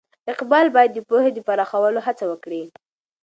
اقبال 0.31 0.65
باید 0.75 0.91
د 0.93 0.99
پوهې 1.07 1.31
د 1.33 1.39
پراخولو 1.47 1.99
هڅه 2.07 2.25
وکړي. 2.31 2.63